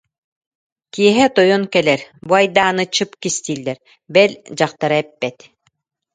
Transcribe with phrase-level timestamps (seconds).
[0.93, 3.77] Киэһэ тойон кэлэр, бу айдааны чып кистииллэр,
[4.13, 5.37] бэл, дьахтара эппэт